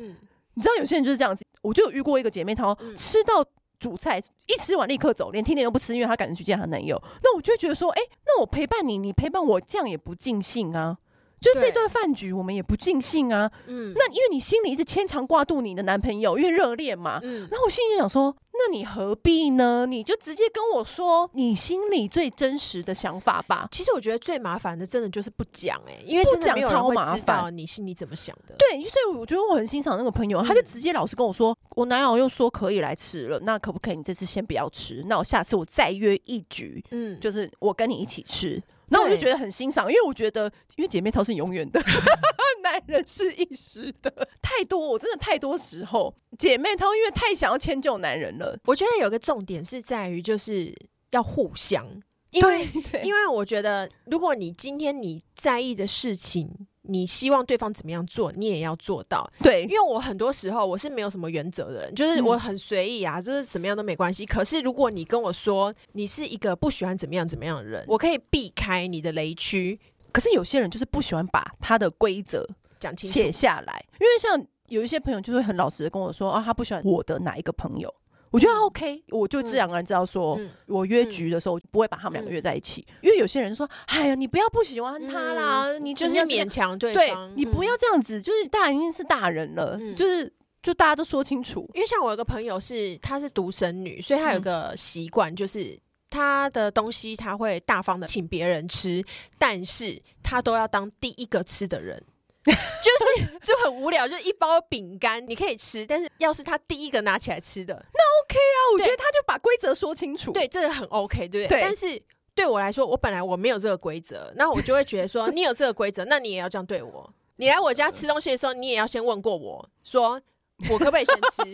[0.56, 0.58] 嗯。
[0.58, 3.46] 你知道有些人就是这样子，我就有遇过一个姐妹淘，嗯、吃到
[3.78, 7.02] 主菜一吃完立刻走，连甜点都不吃，因为她赶着去见她男友。
[7.24, 10.98] 那我就觉得说，哎、欸，那我陪伴你，你陪伴我，这样也不尽兴啊。
[11.46, 13.52] 就这顿饭局，我们也不尽兴啊。
[13.68, 17.20] 嗯，那因为你心里一直牵肠挂肚你的男朋友，因为热恋嘛。
[17.22, 19.86] 嗯，然后我心里就想说，那你何必呢？
[19.86, 23.68] 你就直接跟我说你心里最真实的想法吧。
[23.72, 27.56] 其实我觉得最麻烦的，真的就是不讲哎、欸，因为不讲超麻烦。
[27.56, 28.56] 你心里怎么想的？
[28.58, 33.96] 对，所以我觉得我很欣赏那个朋友，他就直接老实跟我说，嗯、我男友又说可以来吃了，那可不可以？
[33.96, 38.62] 你这次先不要吃，那我下次我再约一局，嗯，就是我跟你一起吃。
[38.90, 41.82] 那我就觉得很欣赏，因为我觉得，因为姐妹淘是永远的，
[42.62, 44.12] 男人是一时的。
[44.42, 48.58] 太多，我真的太多时候，姐妹淘因为太想要迁就男人了。
[48.66, 50.76] 我觉得有个重点是在于，就是
[51.12, 51.86] 要互相，
[52.32, 52.68] 因为
[53.04, 56.68] 因为我觉得，如果你今天你在意的事情。
[56.88, 59.30] 你希望对方怎么样做，你也要做到。
[59.42, 64.26] 对，因为我很多时候我是没有什么原则的人，就是我很随意啊，就是怎么样都没关系。
[64.26, 69.80] 可是如果你跟我说你是一个不喜欢怎么样怎么样的人，我可以避开你的雷区。
[70.12, 72.48] 可是有些人就是不喜欢把他的规则
[72.80, 73.86] 讲清楚，写下来。
[74.00, 77.94] 因为像有一些朋友就会很老实的跟我说啊，他不喜欢我的哪一个朋友。
[78.36, 86.78] 我觉得 OK，我就自然而然知道说，我约局的时候不会把他们两个约在一起，因为有些人说，哎呀，你不要不喜欢他啦，你就是勉强。
[86.78, 91.70] 对方，你不要这样子，就是大人已经是大人了，就是就大家都说清楚。
[91.74, 99.02] 因为像我有个朋友是，她是独生女，所以她有个习惯，就是她的东西她会大方的请别人吃，
[99.38, 102.04] 但是她都要当第一个吃的人。
[102.54, 111.62] 就是就很无聊，就是一包饼干你可以吃，但是要是他第一个拿起来吃的，那 OK 啊，我觉得他就把规则说清楚，对，这个很 OK，对不对？
[111.62, 112.02] 但是
[112.36, 117.12] 对我来说，我本来我没有这个规则，那我就会觉得说， 你有这个规则，那你也要这样对我。
[117.38, 120.22] 你来我家吃东西的时候，你也要先问过我说，
[120.70, 121.42] 我可不可以先吃？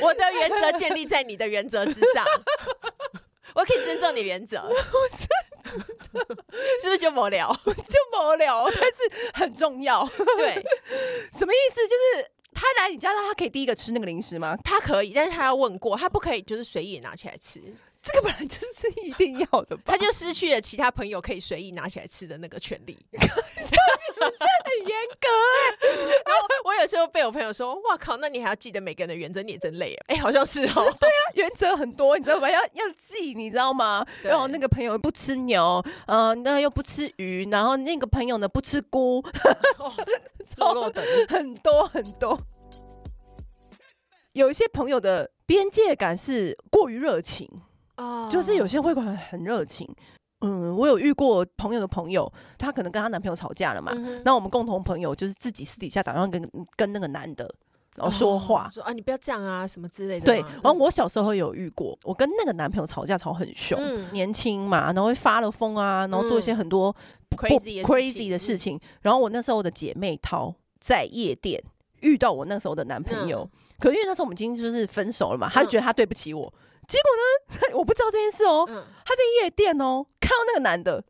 [0.00, 2.24] 我的原则建立在你的原则之上，
[3.54, 4.56] 我可以尊重你原则。
[5.18, 5.26] 是
[6.12, 7.52] 不是就无聊？
[7.64, 7.72] 就
[8.24, 10.06] 无聊，但是很重要。
[10.36, 10.54] 对，
[11.32, 11.80] 什么意思？
[11.86, 14.56] 就是他来你家，他可以第一个吃那个零食吗？
[14.64, 17.60] 他可以，但是他要问过，他不可以就是随意拿起来吃。
[18.02, 19.82] 这个本来就是一定要的吧？
[19.86, 22.96] 他就失去了其他朋友可以随意拿起来吃的那个权利。
[24.20, 30.74] 很严格哎、欸，然后我有时候被我朋友说：“哇靠，那你还要记得每个人的原则，你也真累啊！”哎、欸，好像是哦。
[30.98, 32.50] 对啊，原则很多，你知道吗？
[32.50, 34.06] 要要记，你知道吗？
[34.22, 39.22] 然后那个朋友不吃牛，嗯、呃，那又不吃鱼，然后那个朋友呢不吃菇，
[40.46, 42.38] 超多的很多很多。
[44.32, 47.48] 有一些朋友的边界感是过于热情。
[47.96, 49.88] 哦，就是有些会馆很热情，
[50.46, 53.92] 嗯，我有遇过朋友的朋友，她可能跟她男朋友吵架了嘛，
[54.24, 56.42] 那、嗯、我们共同朋友就是自己私底下打算跟
[56.76, 57.52] 跟那个男的
[57.96, 60.26] 然后说话，哦、说啊你不要这样啊什么之类的。
[60.26, 66.94] 对，然后我小时候有遇过，我跟那个男朋友吵架吵很凶，嗯、年轻嘛，然后会发了疯啊，然后做一些很多
[67.30, 68.78] crazy crazy 的事情。
[69.00, 71.62] 然后我那时候的姐妹淘在夜店
[72.02, 76.52] 遇到我那时候的男朋友，嗯、可因为那时候我们已经就是分手了嘛，他就觉得他对不起我。
[76.86, 77.10] 结果
[77.70, 77.74] 呢？
[77.78, 78.64] 我不知道这件事哦。
[78.68, 81.02] 嗯、他在夜店哦，看到那个男的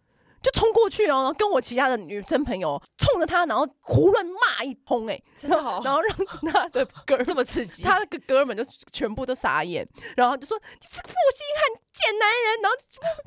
[0.46, 9.84] 就冲过去哦，然后跟我其他的女生朋友冲着他，然后胡乱骂一通，哎，真的好， 然后让他的 哥这么刺激，他那个哥们就全部都傻眼，
[10.16, 12.76] 然后就说你是负心汉贱男人，然后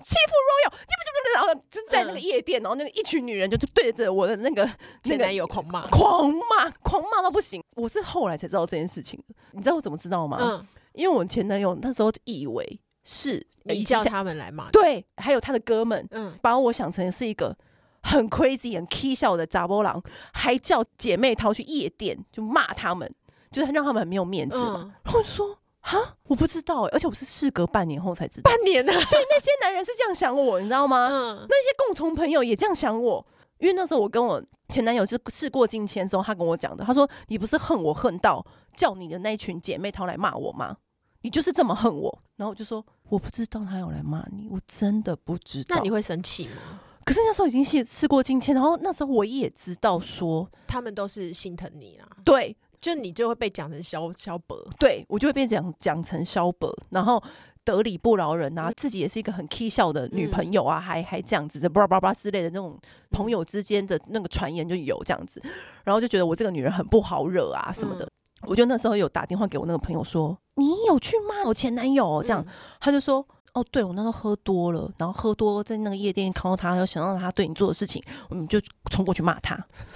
[0.02, 4.64] 欺负 Royal，你不就然后就在那个夜店，然后那个一群女人就就对着我的那个
[5.04, 7.62] 那个男友狂骂，狂骂，狂骂到不行。
[7.76, 10.38] 我是后来才知道这件事情的，你知道我怎么知道吗？
[10.42, 10.68] 嗯。
[10.94, 17.56] 因为我前男友那时候以为是你叫他们来骂，对，还有他的哥们，嗯，把我想成是一个
[18.04, 20.02] 很 crazy、很 k 笑的杂波郎，
[20.34, 23.12] 还叫姐妹淘去夜店就骂他们，
[23.52, 24.82] 就是让他们很没有面子嘛。
[24.84, 31.08] 嗯、然后说啊，我不知道，而且我是事隔半年后才知道，半年呢、啊，所以那些男人是这样想我，你知道吗？
[31.12, 33.26] 嗯，那些共同朋友也这样想我，
[33.60, 38.46] 因为那时候我跟我前男友就是事过境迁之后，他跟我讲的，他说你不是恨我恨到。
[38.76, 40.78] 叫你的那群姐妹淘来骂我吗？
[41.22, 42.22] 你就是这么恨我？
[42.38, 45.76] 然后我就说我不知道他要来骂你，我真的不知道。
[45.76, 46.80] 那你会生气吗？
[47.06, 52.08] 可是那时候已经事事过境迁，然后那时候我也知道说他们都是心疼你啦。
[52.24, 57.22] 对，就你就会被讲成萧萧伯，对我就会被讲讲成萧伯，然后
[57.66, 62.80] 得理不饶人啊，自己也是一个很 k 笑的女朋友啊，嗯、还还这样子的，叭叭叭之类的那种
[63.10, 65.42] 朋友之间的那个传言就有这样子，
[65.84, 68.06] 然后就觉得我这个女人很不好惹啊什么的。
[68.06, 68.12] 嗯
[68.44, 72.22] 我就那时候有打电话给我那个朋友说，你有去骂我前男友？
[72.24, 72.46] 这样，
[72.80, 78.60] 他就说，哦，对，我那时候喝多了，然后喝多在那个夜店看到他，又想到他对你做的事情，我们就
[78.92, 79.56] 冲过去骂他，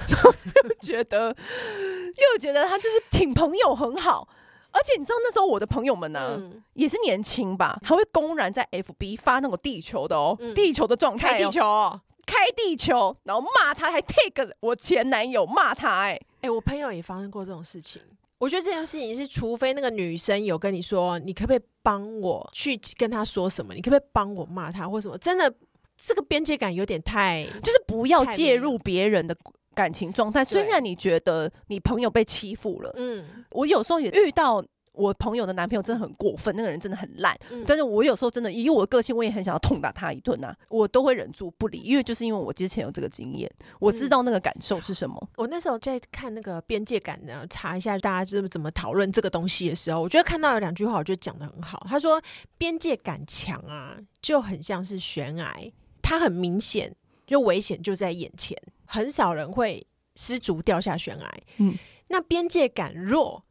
[0.10, 4.27] 又觉得又觉得他就是挺朋友很好，
[4.71, 6.41] 而且你知道那时候我的朋友们呢，
[6.73, 18.01] 也是年轻吧，还会公然在 FB 发那种地球的哦，地球的状态，开地球，开地球，然后骂他，还 take 我前男友骂他，哎，哎，我朋友也发生过这种事情。
[18.43, 23.73] 我觉得这件事情是，除非那个女生有跟你说，你可不可以帮我去跟她说什么？
[23.73, 25.17] 你可不可以帮我骂她或什么？
[25.17, 25.53] 真的，
[25.95, 29.34] 这个边界感有点太，就是不要介入别人的
[29.73, 30.43] 感情状态。
[30.43, 34.62] 虽然你觉得你朋友被欺负了，嗯，我有时候也遇到。
[34.93, 37.38] 我朋友的男朋友真的很过分，那个人真的很烂。
[37.49, 45.17] 嗯、但是我有时候真的以我的个性，我也很想要痛打他一顿呐、啊，我都会忍住不理，因为就是因为我之前有这个经验，我知道那个感受是什么。
[45.21, 51.86] 嗯、我那时候在看那个边界感呢，查一下大家是怎么讨论这个东西的时候，我觉得看到了两句话，我觉得讲得很好。
[51.89, 52.21] 他说
[52.58, 55.56] 边界感强啊，就很像是悬崖，
[56.01, 61.34] 它很明显，就危险就在眼前，很少人会失足掉下悬崖。
[61.58, 61.75] 嗯，
[62.10, 63.43] 那边界感弱。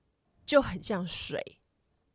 [0.52, 1.42] 就很像水，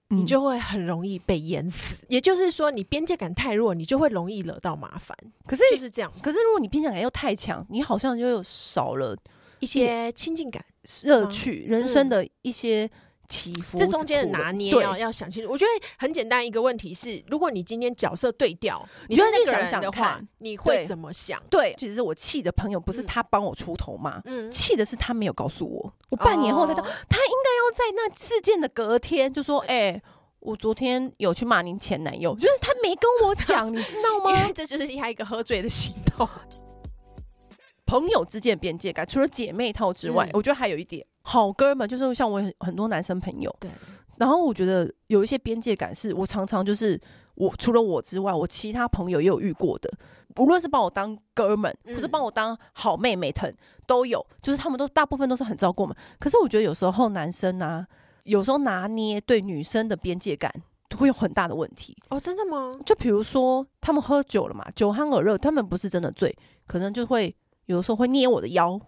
[0.10, 2.06] 你就会很容易被淹死。
[2.08, 5.17] 也就是说，你边界感太弱，你就会容易惹到麻烦。
[5.47, 6.13] 可是就是这样。
[6.21, 9.17] 可是如果你边界感又太强，你好像就又少了
[9.58, 10.63] 一些亲近感、
[11.06, 12.88] 乐趣、人生的一些。
[13.30, 15.52] 起伏，这中间的拿捏要要想清楚。
[15.52, 21.42] 我觉得很简单，一个问题是，如果你今天角色对调，你是那个人的话，你会怎么想？
[21.50, 30.02] 对，其实我气的朋友不是他帮我出头嘛，嗯，气的是他没有告诉我，我半年后才知道，他应该要在那事件的隔天就说，哎，
[30.40, 34.50] 我昨天有去骂您前男友，就是他没跟我讲，你知道吗？
[34.54, 36.28] 这就是他一个喝醉的行动。
[37.86, 41.06] 朋友之间的边界感，除了姐妹套之外，我觉得还有一点。
[41.30, 43.70] 好哥们就是像我很多男生朋友，对。
[44.16, 47.00] 然后我觉得有一些边界感，是我常常就是
[47.36, 49.92] 我除了我之外，我其他朋友也有遇过的。
[50.38, 53.54] 无论是把我当哥们，或是把我当好妹妹疼，
[53.86, 54.26] 都有。
[54.42, 55.96] 就是他们都大部分都是很照顾我们。
[56.18, 57.86] 可是我觉得有时候男生啊，
[58.24, 60.50] 有时候拿捏对女生的边界感
[60.98, 61.96] 会有很大的问题。
[62.10, 62.72] 哦，真的吗？
[62.86, 66.36] 就比如说他们喝酒了嘛，酒酣耳热，他们不是真的醉，
[66.66, 67.36] 可能就会
[67.66, 68.80] 有的时候会捏我的腰。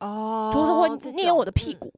[0.00, 1.92] 哦，就是会捏我的屁股，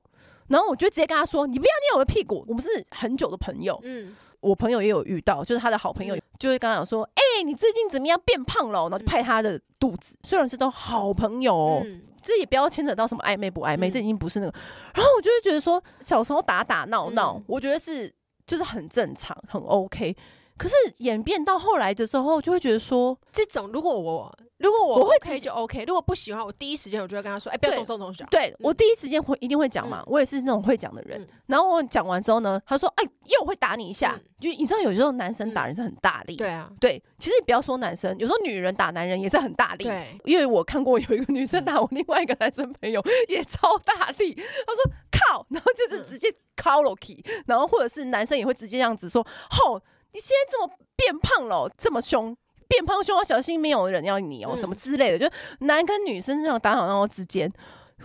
[0.49, 10.17] 然后我就直接跟他说：“你不要捏我的屁股，我们是很久的朋友。”嗯，我朋友也有遇到，就是他的好朋友就会跟他讲说：“哎，你最近怎么样变胖了？”然后就拍他的肚子。
[10.23, 11.83] 虽然是都好朋友，
[12.23, 14.53] 这也不要牵扯到什么暧昧不暧昧，这已经不是那个。
[14.95, 18.13] 然后我就会觉得说，小时候打打闹闹，我觉得是
[18.47, 20.17] 就是很正常，很 OK。
[20.63, 24.33] 可是演变到后来的时候，就会觉得说，这种如果我。
[24.59, 31.27] 如果我 OK 就 OK，如果不喜欢，我第一时间我就会跟他说：“哎，不要动手动脚。”对，我第一时间会一定会讲嘛，我也是那种会讲的人。
[31.47, 36.37] 然后我讲完之后呢，他说：“哎，又会打你一下。”就你知道，有时候男生打人是很大力。
[36.37, 39.83] 对啊，对，其实你不要说男生，有时候女人打男人也是很大力。
[39.83, 52.37] 对，因为我看过有一个女生打我另外一个男生朋友 也超大力，他说：“靠！”然后就是直接靠了 key，然后或者是男生也会直接这样子说：“吼，你现在这么变胖了，这么凶。”
[52.69, 57.53] 变胖凶，要小心没有人要你哦，什么之类的，就男跟女生这样打打闹闹之间，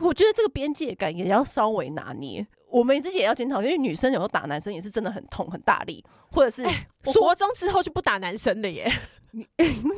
[0.02, 2.46] 我觉得这个边界感也要稍微拿捏。
[2.69, 6.63] 我们自己也要检讨，因为女生有时候打男生也是真的很痛很大力，或者是
[7.06, 8.91] 我国中之后就不打男生了耶。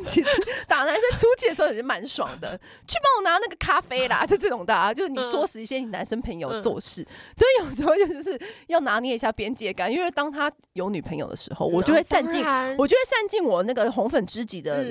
[0.06, 0.30] 其实
[0.68, 7.06] 打男生初期的时候也是蛮爽的，去帮我拿那个咖啡啦，就 这种的，啊，就是你唆使一些你男生朋友做事，
[7.38, 12.44] 所以有时候就是要拿捏一下边界感，因为当他有女朋友的时候，我就会善尽，
[12.78, 14.84] 我就会善尽我那个红粉知己的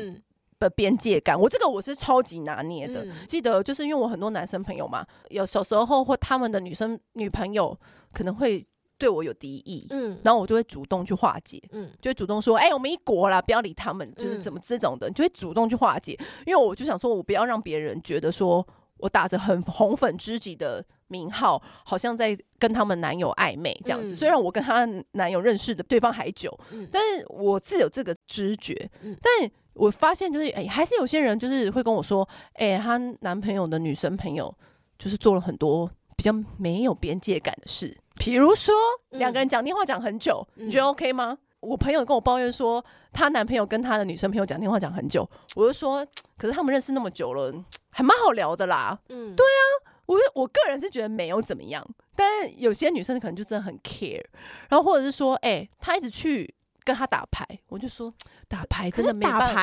[0.58, 3.06] 的边界感，我这个我是超级拿捏的。
[3.26, 7.78] 记得就是因为我很多男生朋友嘛，有小时候或他们的女生女朋友
[8.12, 8.66] 可能会。
[9.00, 18.66] 对我有敌意，嗯，然后我就会主动去化解，嗯，就会主动说，哎、欸，我们一国啦，不要理他们，就是怎么这种的，就会主动去化解，因为我就想说，我不要让别人觉得说
[18.96, 24.16] 我打着很红粉知己的名号，好像在跟他们男友暧昧这样子。
[24.16, 26.58] 虽然我跟她男友认识的对方还久，
[26.90, 28.90] 但是我是有这个知觉，
[29.22, 34.52] 但我发现就是，哎，还是有些人就是会跟我说，哎，她男朋友的女生朋友
[34.98, 37.96] 就是做了很多比较没有边界感的事。
[38.16, 38.74] 比如说，
[39.10, 41.38] 两个人讲电话讲很久，嗯、你觉得 OK 吗？
[41.60, 46.04] 我朋友跟我抱怨说，她男朋友跟她的女生朋友讲电话讲很久，我就说，
[46.36, 47.52] 可是他们认识那么久了，
[47.90, 48.98] 还蛮好聊的啦。
[49.08, 49.62] 嗯，对啊，
[50.06, 51.86] 我我个人是觉得没有怎么样，
[52.16, 52.26] 但
[52.60, 54.24] 有些女生可能就真的很 care，
[54.68, 56.52] 然后或者是说，哎、欸，他一直去
[56.88, 58.11] 跟他打牌，我就说
[58.48, 59.62] 打牌真的没办法。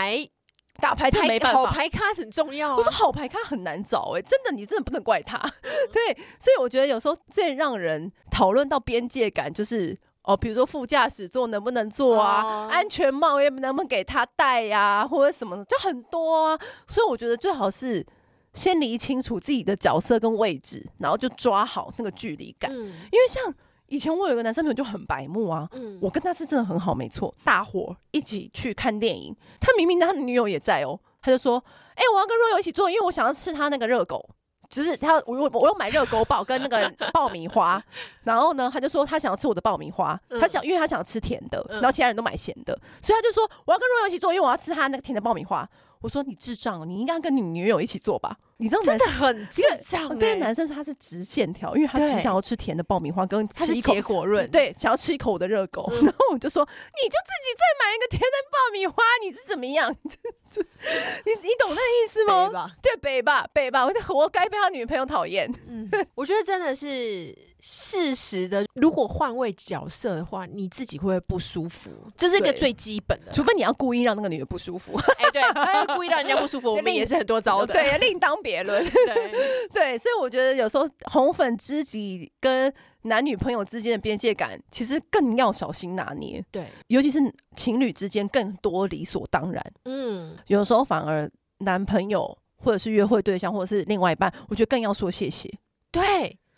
[0.77, 2.75] 打牌他没办法，好牌咖很重要啊。
[2.75, 5.39] 我说好牌咖很难找哎、欸，真的，你真的不能怪他。
[5.91, 16.59] 对，所以我觉得有时候最让人讨论到边界感，就是哦，比如说副驾驶座能不能坐啊，安全帽也能不能给他戴呀，或者什么的，就很多啊。
[16.89, 18.05] 所以我觉得最好是
[18.51, 23.55] 先理清楚自己的角色跟位置，然后就抓好那个距离感，因为像。
[23.87, 31.63] 以前我有一个男生朋友就很白目啊，嗯、我跟他是真的很好，没错，大伙一起去看电影，他明明他的女友也在哦，他就说，
[31.95, 34.27] 哎、欸，我要跟若友一起坐，因为我想要吃他那个热狗，
[34.69, 37.81] 就是他我我我要买热狗堡跟那个爆米花，
[38.23, 45.67] 然后呢，他就说他想要吃我的爆米花，嗯、他想因为他想吃甜的，然后其他人都买咸的，所以他就说我要跟若友一起做，因为我要吃他那个甜的爆米花。
[46.01, 48.37] 我说你智障，你应该跟你女友一起做吧。
[48.57, 55.85] 你知道真的很智障，欸，对，男生他是直线条，因为他只想要吃甜的爆米花跟吃一口结果润，对，想要吃一口我的热狗。
[55.91, 59.93] 嗯、 然后我就说，你就自己再买一个甜的爆米花，你是怎么样？
[61.25, 62.49] 你你懂那意思吗？
[62.49, 65.53] 吧对，北吧，北吧，我活该被他女朋友讨厌。
[65.67, 68.65] 嗯， 我觉得真的是事实的。
[68.75, 71.91] 如果换位角色的话，你自己会不会不舒服？
[72.15, 74.97] 这是一个最基本的，除非你要故意让那个女的不舒服。
[75.17, 77.73] 哎，欸、对，故意让人家不舒服，我们也是很多招的。
[77.73, 78.33] 对，另当。
[78.45, 78.85] 别论。
[78.85, 79.31] 对
[79.73, 82.71] 对，所以我觉得有时候红粉知己跟
[83.01, 86.43] 男女朋友之间的边界感，其实更要小心拿捏。
[86.51, 87.19] 对，尤其是
[87.55, 89.73] 情侣之间，更多理所当然。
[89.85, 91.27] 嗯，有时候反而
[91.59, 95.51] 男朋友或者是约会对象，或者是另外一半，我觉得更要说谢谢。
[95.89, 96.03] 对，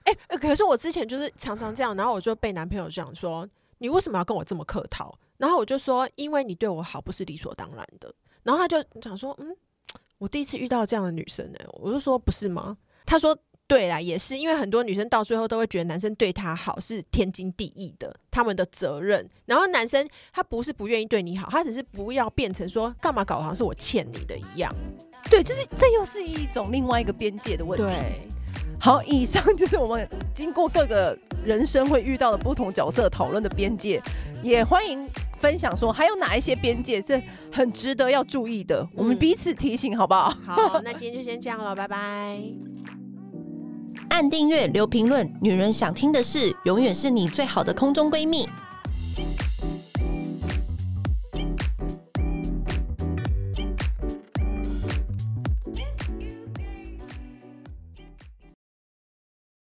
[0.04, 3.48] 哎、欸，可是我之前就是常常这样，然后我就被男朋友讲说
[3.80, 8.14] ：“你为什么要跟我这么客套？”然后我就说：“因为你对我好不是理所当然的。”
[8.44, 9.56] 然后他就讲说：“嗯，
[10.18, 13.38] 我第一次遇到这样的女生呢。”我就说：“不是吗？”他说。
[13.70, 19.30] 对啦，也是因为很多女生到最后都会觉得男生对她好是天经地义的，他们的责任。
[19.46, 24.74] 然后男生他不是不愿意对你好，他只是不要变成说干嘛搞好像是我欠你的一样。
[25.30, 27.84] 对，就是这又是一种另外一个边界的问题。
[27.86, 28.22] 对，
[28.80, 34.02] 好，以上就是我们经过各个人生会遇到的不同角色讨论的边界，
[34.42, 35.06] 也欢迎
[35.38, 37.22] 分享说还有哪一些边界是
[37.52, 40.34] 很值得要注意的，嗯、我们彼此提醒好不好？
[40.46, 42.42] 好， 那今天就先这样了，拜拜。
[44.10, 48.48] 按订阅，留评论，女人想听的事，永远是你最好的空中闺蜜。